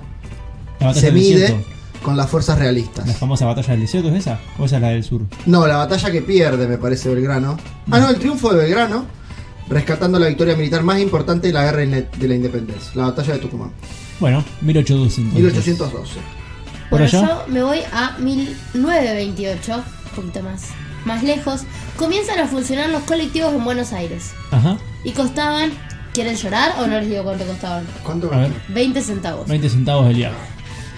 La 0.78 0.86
batalla 0.88 1.00
se 1.00 1.06
del 1.06 1.14
mide 1.16 1.40
desierto. 1.40 1.66
Con 2.06 2.16
las 2.16 2.30
fuerzas 2.30 2.56
realistas. 2.56 3.04
La 3.04 3.14
famosa 3.14 3.46
batalla 3.46 3.72
del 3.72 3.80
desierto 3.80 4.08
es 4.10 4.14
esa, 4.20 4.38
o 4.60 4.64
esa 4.66 4.76
es 4.76 4.82
la 4.82 4.88
del 4.90 5.02
sur. 5.02 5.22
No, 5.46 5.66
la 5.66 5.76
batalla 5.78 6.08
que 6.12 6.22
pierde, 6.22 6.68
me 6.68 6.78
parece, 6.78 7.08
Belgrano. 7.12 7.58
Ah, 7.90 7.98
no, 7.98 8.08
el 8.10 8.16
triunfo 8.20 8.52
de 8.54 8.62
Belgrano, 8.62 9.04
rescatando 9.68 10.16
la 10.20 10.28
victoria 10.28 10.54
militar 10.54 10.84
más 10.84 11.00
importante 11.00 11.48
de 11.48 11.52
la 11.52 11.64
guerra 11.64 11.78
de 11.80 12.28
la 12.28 12.34
independencia, 12.36 12.92
la 12.94 13.06
batalla 13.06 13.32
de 13.32 13.38
Tucumán. 13.40 13.72
Bueno, 14.20 14.44
1812. 14.60 15.20
entonces. 15.20 15.42
1812. 15.66 16.14
¿Por 16.88 17.00
Bueno, 17.00 17.04
allá? 17.06 17.20
yo 17.46 17.52
me 17.52 17.62
voy 17.64 17.80
a 17.92 18.16
1928, 18.18 19.74
un 19.74 19.82
poquito 20.14 20.42
más, 20.44 20.68
más 21.04 21.24
lejos. 21.24 21.62
Comienzan 21.96 22.38
a 22.38 22.46
funcionar 22.46 22.88
los 22.90 23.02
colectivos 23.02 23.52
en 23.52 23.64
Buenos 23.64 23.92
Aires. 23.92 24.30
Ajá, 24.52 24.76
Y 25.02 25.10
costaban, 25.10 25.72
¿quieren 26.14 26.36
llorar 26.36 26.76
o 26.80 26.86
no 26.86 27.00
les 27.00 27.08
digo 27.10 27.24
cuánto 27.24 27.44
costaban? 27.46 27.84
¿Cuánto? 28.04 28.32
a 28.32 28.36
ver, 28.38 28.52
20 28.68 29.00
centavos. 29.02 29.48
20 29.48 29.68
centavos 29.68 30.06
del 30.06 30.16
día. 30.16 30.32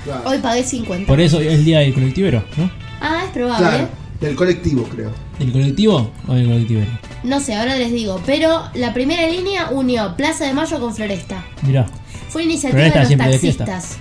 Claro. 0.08 0.22
Hoy 0.30 0.38
pagué 0.38 0.62
50. 0.64 1.06
Por 1.06 1.20
eso 1.20 1.40
es 1.40 1.52
el 1.52 1.64
día 1.64 1.80
del 1.80 1.92
colectivero, 1.92 2.42
¿no? 2.56 2.70
Ah, 3.00 3.22
es 3.26 3.30
probable. 3.30 3.66
Claro, 3.68 3.88
del 4.20 4.34
colectivo, 4.34 4.82
creo. 4.84 5.10
¿Del 5.38 5.52
colectivo 5.52 6.10
o 6.26 6.34
del 6.34 6.46
colectivero? 6.46 6.86
No 7.24 7.40
sé, 7.40 7.54
ahora 7.54 7.76
les 7.76 7.92
digo. 7.92 8.20
Pero 8.26 8.62
la 8.74 8.94
primera 8.94 9.28
línea 9.28 9.68
unió 9.70 10.14
Plaza 10.16 10.46
de 10.46 10.52
Mayo 10.54 10.80
con 10.80 10.94
Floresta. 10.94 11.44
Mirá, 11.62 11.86
Fue 12.28 12.44
iniciativa 12.44 12.72
Floresta 12.90 12.98
de 12.98 13.02
los 13.02 13.08
siempre 13.08 13.28
de 13.30 13.38
fiesta. 13.38 13.64
taxistas. 13.66 13.98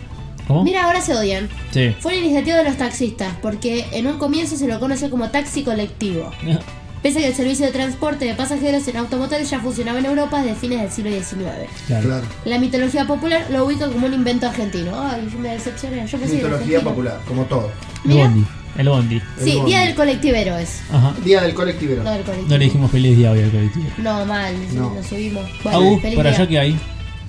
¿cómo? 0.47 0.63
Mira, 0.63 0.85
ahora 0.85 1.01
se 1.01 1.13
odian. 1.13 1.49
Sí. 1.71 1.93
Fue 1.99 2.13
una 2.13 2.21
iniciativa 2.25 2.57
de 2.57 2.63
los 2.63 2.77
taxistas, 2.77 3.33
porque 3.41 3.85
en 3.91 4.07
un 4.07 4.17
comienzo 4.17 4.55
se 4.55 4.67
lo 4.67 4.79
conoció 4.79 5.09
como 5.09 5.29
taxi 5.29 5.63
colectivo. 5.63 6.31
Pese 7.03 7.19
a 7.19 7.21
que 7.21 7.27
el 7.27 7.35
servicio 7.35 7.65
de 7.65 7.71
transporte 7.71 8.25
de 8.25 8.33
pasajeros 8.33 8.87
en 8.87 8.97
automóviles 8.97 9.49
ya 9.49 9.59
funcionaba 9.59 9.99
en 9.99 10.05
Europa 10.05 10.41
desde 10.41 10.55
fines 10.55 10.81
del 10.81 10.91
siglo 10.91 11.11
XIX. 11.11 11.69
Claro. 11.87 12.21
La 12.45 12.57
mitología 12.59 13.05
popular 13.05 13.45
lo 13.51 13.65
ubica 13.65 13.87
como 13.89 14.07
un 14.07 14.13
invento 14.13 14.47
argentino. 14.47 14.91
Ay, 14.99 15.27
yo 15.31 15.37
me 15.39 15.49
decepcioné. 15.49 16.05
Yo 16.07 16.17
pensé 16.17 16.35
Mitología 16.35 16.81
popular, 16.81 17.19
como 17.27 17.43
todo. 17.45 17.71
El 18.03 18.09
Mira. 18.11 18.23
bondi. 18.27 18.45
El 18.77 18.89
bondi. 18.89 19.21
Sí, 19.41 19.51
El 19.51 19.57
bondi. 19.57 19.71
Día 19.71 19.81
del 19.81 19.95
colectivero 19.95 20.57
es. 20.57 20.81
Ajá. 20.91 21.13
Día 21.23 21.41
del 21.41 21.53
colectivero. 21.53 22.03
No 22.03 22.11
del 22.11 22.23
colectivo. 22.23 22.49
No 22.49 22.57
le 22.57 22.65
dijimos 22.65 22.91
feliz 22.91 23.17
día 23.17 23.31
hoy 23.31 23.41
al 23.43 23.51
colectivo. 23.51 23.85
No, 23.99 24.25
mal, 24.25 24.55
No. 24.75 24.93
nos 24.93 25.05
subimos. 25.07 25.45
Bueno, 25.63 25.99
feliz 26.01 26.15
por 26.15 26.27
allá 26.27 26.47
que 26.47 26.59
hay. 26.59 26.79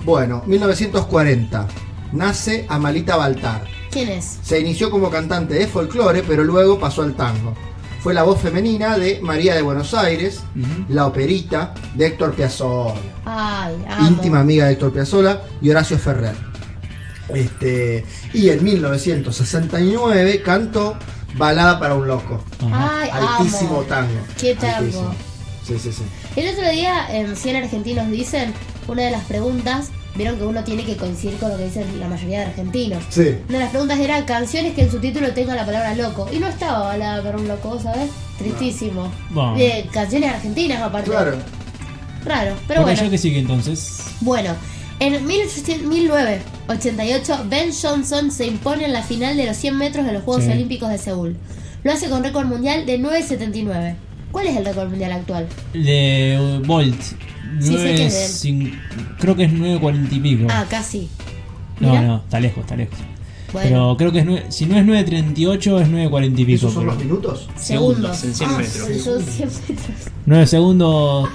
Bueno, 0.03 0.43
1940. 0.47 1.67
Nace 2.11 2.65
Amalita 2.69 3.15
Baltar. 3.17 3.63
¿Quién 3.91 4.09
es? 4.09 4.39
Se 4.43 4.59
inició 4.59 4.89
como 4.89 5.09
cantante 5.09 5.53
de 5.55 5.67
folclore, 5.67 6.23
pero 6.23 6.43
luego 6.43 6.79
pasó 6.79 7.03
al 7.03 7.13
tango. 7.13 7.53
Fue 8.01 8.13
la 8.13 8.23
voz 8.23 8.39
femenina 8.41 8.97
de 8.97 9.19
María 9.21 9.55
de 9.55 9.61
Buenos 9.61 9.93
Aires, 9.93 10.41
la 10.87 11.05
operita 11.07 11.73
de 11.95 12.07
Héctor 12.07 12.33
Piazzolla, 12.33 12.95
Ay, 13.25 13.75
íntima 14.07 14.39
amiga 14.39 14.65
de 14.67 14.73
Héctor 14.73 14.93
Piazzolla 14.93 15.41
y 15.61 15.69
Horacio 15.69 15.97
Ferrer. 15.97 16.35
Este, 17.33 18.05
y 18.33 18.49
en 18.49 18.63
1969 18.63 20.41
cantó 20.41 20.97
Balada 21.37 21.79
para 21.79 21.93
un 21.93 22.07
loco. 22.07 22.43
Ay, 22.73 23.09
Altísimo 23.11 23.77
amo. 23.79 23.83
tango. 23.83 24.19
Qué 24.39 24.55
tango. 24.55 24.77
Altísimo. 24.77 25.15
Sí, 25.65 25.77
sí, 25.77 25.91
sí. 25.91 26.03
El 26.35 26.53
otro 26.55 26.69
día 26.71 27.05
en 27.15 27.35
100 27.35 27.55
argentinos 27.57 28.09
dicen, 28.09 28.53
una 28.87 29.03
de 29.03 29.11
las 29.11 29.23
preguntas, 29.25 29.91
vieron 30.15 30.37
que 30.37 30.43
uno 30.43 30.63
tiene 30.63 30.83
que 30.83 30.97
coincidir 30.97 31.37
con 31.37 31.49
lo 31.49 31.57
que 31.57 31.65
dicen 31.65 31.99
la 31.99 32.07
mayoría 32.07 32.39
de 32.39 32.45
argentinos. 32.45 33.03
Sí. 33.09 33.35
Una 33.47 33.57
de 33.57 33.63
las 33.63 33.69
preguntas 33.69 33.99
era 33.99 34.25
canciones 34.25 34.73
que 34.73 34.83
en 34.83 34.91
su 34.91 34.99
título 34.99 35.31
tenga 35.33 35.55
la 35.55 35.65
palabra 35.65 35.95
loco. 35.95 36.27
Y 36.31 36.39
no 36.39 36.47
estaba 36.47 36.79
balada 36.87 37.23
para 37.23 37.37
un 37.37 37.47
loco, 37.47 37.79
¿sabes? 37.79 38.09
Tristísimo. 38.37 39.11
Bueno. 39.29 39.55
De 39.55 39.87
canciones 39.91 40.33
argentinas 40.33 40.81
aparte. 40.81 41.09
Claro. 41.09 41.37
Raro, 42.25 42.55
pero 42.67 42.81
bueno. 42.81 42.99
allá 42.99 43.09
que 43.09 43.17
sigue 43.17 43.39
entonces. 43.39 44.01
Bueno, 44.21 44.53
en 44.99 45.25
1800 45.25 45.87
1988 45.87 47.45
Ben 47.47 47.71
Johnson 47.73 48.31
se 48.31 48.45
impone 48.45 48.85
en 48.85 48.93
la 48.93 49.03
final 49.03 49.37
de 49.37 49.45
los 49.45 49.55
100 49.57 49.77
metros 49.77 50.05
de 50.05 50.13
los 50.13 50.23
Juegos 50.23 50.43
Sí. 50.43 50.51
Olímpicos 50.51 50.89
de 50.89 50.97
Seúl. 50.97 51.37
Lo 51.83 51.91
hace 51.93 52.09
con 52.09 52.23
récord 52.23 52.45
mundial 52.45 52.85
de 52.85 52.99
9.79. 52.99 53.95
¿Cuál 54.31 54.47
es 54.47 54.57
el 54.57 54.65
récord 54.65 54.89
mundial 54.89 55.11
actual? 55.13 55.47
De 55.73 56.59
uh, 56.61 56.65
Bolt. 56.65 57.01
Sí, 57.01 57.15
sé 57.67 57.71
Nueve 57.71 57.95
que 57.95 58.05
es 58.05 58.13
de 58.13 58.49
él. 58.49 58.61
cin- 58.71 58.79
creo 59.19 59.35
que 59.35 59.43
es 59.45 59.51
9.40 59.51 60.07
y 60.11 60.19
pico. 60.19 60.47
Ah, 60.49 60.65
casi. 60.69 61.09
no, 61.79 61.89
Mira. 61.89 62.01
no, 62.03 62.17
está 62.17 62.39
lejos, 62.39 62.59
está 62.59 62.75
lejos. 62.75 62.97
Bueno, 63.51 63.67
Pero 63.67 63.97
creo 63.97 64.11
que 64.11 64.19
es 64.19 64.25
nueve- 64.25 64.45
si 64.49 64.67
no 64.67 64.77
es 64.77 64.85
9.38 64.85 65.81
es 65.81 65.87
9.40 65.89 66.39
y 66.41 66.45
pico. 66.45 66.55
¿Esos 66.55 66.73
son 66.73 66.83
pero- 66.83 66.93
los 66.93 67.03
minutos? 67.03 67.49
segundos. 67.55 68.23
en 68.23 68.35
100 68.35 68.49
Ah, 68.49 68.57
metros. 68.57 68.87
sí. 68.87 68.99
Son 68.99 69.23
100 69.23 69.49
metros. 69.49 69.87
9 70.27 70.45
segundos 70.47 71.29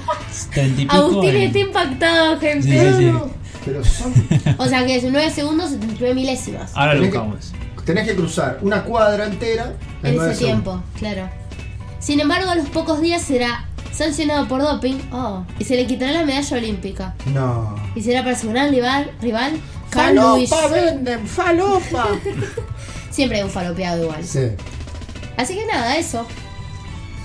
30 0.53 0.81
y 0.83 0.85
pico. 0.85 0.95
Agustín 0.97 1.31
en- 1.31 1.43
está 1.43 1.59
impactado, 1.59 2.39
gente. 2.39 2.63
Sí, 2.63 2.97
sí, 2.97 3.11
sí. 3.11 3.19
Pero 3.65 3.85
son. 3.85 4.13
O 4.59 4.67
sea 4.67 4.87
que 4.87 4.97
es 4.97 5.03
9 5.03 5.31
segundos 5.31 5.71
79 5.71 6.15
milésimas. 6.15 6.71
Ahora 6.75 6.95
lo 6.95 7.03
buscamos. 7.03 7.53
Tenés 7.85 8.07
que 8.09 8.15
cruzar 8.15 8.61
una 8.63 8.83
cuadra 8.85 9.27
entera 9.27 9.75
en 10.05 10.15
en 10.15 10.31
ese 10.31 10.45
tiempo, 10.45 10.81
claro. 10.99 11.29
Sin 12.04 12.20
embargo, 12.20 12.50
a 12.50 12.54
los 12.54 12.68
pocos 12.68 13.00
días 13.00 13.23
será 13.23 13.64
sancionado 13.92 14.46
por 14.46 14.61
doping 14.61 14.96
oh, 15.12 15.44
y 15.58 15.64
se 15.64 15.75
le 15.76 15.87
quitará 15.87 16.12
la 16.12 16.25
medalla 16.25 16.56
olímpica. 16.58 17.14
No. 17.32 17.76
Y 17.94 18.02
será 18.02 18.23
para 18.23 18.37
su 18.38 18.50
gran 18.50 18.70
rival, 18.70 19.11
rival 19.23 19.58
Carl 19.88 20.14
Lewis. 20.14 20.50
venden! 20.70 21.26
¡Falopa! 21.26 22.08
Siempre 23.11 23.38
hay 23.38 23.44
un 23.44 23.50
falopeado 23.50 24.02
igual. 24.04 24.25
sí. 24.25 24.49
Así 25.37 25.54
que 25.54 25.66
nada, 25.66 25.96
eso. 25.96 26.26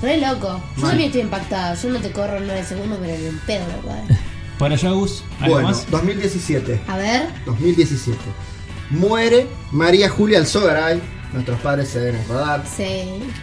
Re 0.01 0.17
loco. 0.17 0.59
Yo 0.77 0.88
también 0.88 1.07
estoy 1.07 1.21
impactada. 1.21 1.75
Yo 1.75 1.89
no 1.89 2.00
te 2.00 2.12
corro 2.12 2.38
en 2.38 2.48
9 2.48 2.63
segundos, 2.63 2.98
pero 3.01 3.17
ni 3.19 3.27
un 3.27 3.39
pedo, 3.39 3.65
loco. 3.67 3.93
eh. 3.95 4.17
Por 4.57 4.71
allá, 4.71 4.89
Gus, 4.91 5.24
¿algo 5.39 5.55
Bueno, 5.55 5.67
más? 5.69 5.89
2017. 5.91 6.81
A 6.88 6.98
ver. 6.98 7.27
2017. 7.45 8.17
Muere 8.89 9.48
María 9.71 10.09
Julia 10.09 10.39
Alzogaray. 10.39 11.00
Nuestros 11.33 11.59
padres 11.59 11.89
se 11.89 12.00
deben 12.00 12.21
acordar. 12.21 12.63
Sí. 12.65 12.83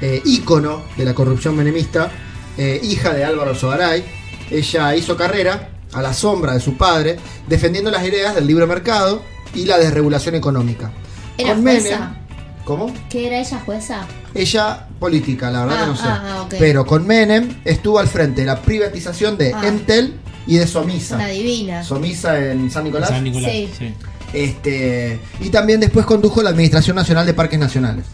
eh, 0.00 0.20
ícono 0.24 0.82
de 0.96 1.04
la 1.04 1.14
corrupción 1.14 1.54
menemista, 1.56 2.10
eh, 2.58 2.80
hija 2.82 3.12
de 3.12 3.24
Álvaro 3.24 3.54
Sogaray. 3.54 4.04
Ella 4.50 4.94
hizo 4.96 5.16
carrera 5.16 5.70
a 5.92 6.02
la 6.02 6.12
sombra 6.12 6.54
de 6.54 6.60
su 6.60 6.76
padre, 6.76 7.16
defendiendo 7.48 7.90
las 7.90 8.04
ideas 8.04 8.34
del 8.34 8.46
libre 8.46 8.66
mercado 8.66 9.22
y 9.54 9.64
la 9.64 9.78
desregulación 9.78 10.34
económica. 10.34 10.90
¿Era 11.38 11.54
Con 11.54 11.62
jueza? 11.62 11.98
Menem, 11.98 12.26
¿Cómo? 12.64 12.92
¿Qué 13.08 13.28
era 13.28 13.38
ella 13.38 13.60
jueza? 13.64 14.06
Ella 14.34 14.88
política, 14.98 15.50
la 15.52 15.60
verdad 15.64 15.76
Ah, 15.78 15.84
que 15.84 15.90
no 15.90 15.96
sé. 15.96 16.02
ah, 16.06 16.22
ah, 16.38 16.42
ok. 16.42 16.54
Pero 16.58 16.84
con 16.84 17.06
Menem 17.06 17.56
estuvo 17.64 17.98
al 18.00 18.08
frente 18.08 18.40
de 18.40 18.46
la 18.48 18.60
privatización 18.60 19.38
de 19.38 19.54
Ah. 19.54 19.68
Entel 19.68 20.14
y 20.48 20.56
de 20.56 20.66
Somisa. 20.66 21.14
Una 21.14 21.28
divina. 21.28 21.84
Somisa 21.84 22.36
en 22.50 22.68
San 22.70 22.82
Nicolás. 22.84 23.10
San 23.10 23.22
Nicolás. 23.22 23.50
Sí. 23.52 23.70
sí. 23.78 23.94
Este, 24.36 25.18
y 25.40 25.48
también 25.48 25.80
después 25.80 26.04
condujo 26.04 26.42
la 26.42 26.50
Administración 26.50 26.94
Nacional 26.94 27.24
de 27.24 27.32
Parques 27.32 27.58
Nacionales. 27.58 28.04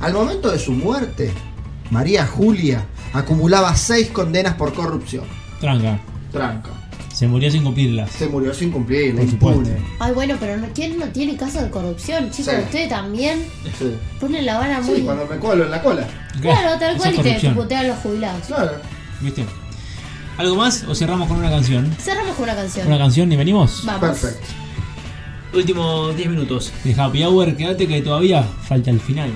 Al 0.00 0.14
momento 0.14 0.50
de 0.50 0.58
su 0.58 0.72
muerte, 0.72 1.30
María 1.90 2.26
Julia 2.26 2.86
acumulaba 3.12 3.76
seis 3.76 4.08
condenas 4.08 4.54
por 4.54 4.72
corrupción. 4.72 5.24
Tranca. 5.60 5.98
Tranca. 6.32 6.70
Se 7.12 7.26
murió 7.26 7.50
sin 7.50 7.62
cumplirlas. 7.62 8.10
Se 8.10 8.26
murió 8.26 8.54
sin 8.54 8.70
cumplir, 8.70 9.14
Por 9.14 9.24
impune. 9.24 9.54
supuesto. 9.56 9.84
Ay, 10.00 10.12
bueno, 10.14 10.36
pero 10.40 10.56
no, 10.56 10.66
¿quién 10.74 10.98
no 10.98 11.06
tiene 11.08 11.36
caso 11.36 11.62
de 11.62 11.68
corrupción? 11.70 12.30
Chicos, 12.30 12.54
Sí. 12.54 12.60
ustedes 12.62 12.88
también 12.88 13.38
Sí. 13.78 13.94
ponen 14.18 14.46
la 14.46 14.58
vara 14.58 14.80
muy... 14.80 14.96
Sí, 14.96 15.02
cuando 15.02 15.26
me 15.26 15.36
colo 15.36 15.64
en 15.64 15.70
la 15.70 15.82
cola. 15.82 16.06
Claro, 16.40 16.78
tal 16.78 16.96
cual, 16.96 17.14
y 17.14 17.18
te 17.18 17.50
putean 17.50 17.88
los 17.88 17.98
jubilados. 17.98 18.46
Claro. 18.46 18.72
¿Viste? 19.20 19.44
¿Algo 20.38 20.56
más 20.56 20.84
o 20.84 20.94
cerramos 20.94 21.28
con 21.28 21.36
una 21.38 21.50
canción? 21.50 21.94
Cerramos 21.98 22.34
con 22.34 22.44
una 22.44 22.54
canción. 22.54 22.86
Una 22.86 22.98
canción 22.98 23.30
y 23.32 23.36
venimos. 23.36 23.82
Vamos. 23.84 24.00
Perfecto. 24.00 24.46
Últimos 25.54 26.16
10 26.16 26.28
minutos 26.30 26.72
de 26.84 26.94
Happy 27.00 27.24
Hour. 27.24 27.56
Quédate 27.56 27.86
que 27.86 28.02
todavía 28.02 28.42
falta 28.42 28.90
el 28.90 29.00
final. 29.00 29.30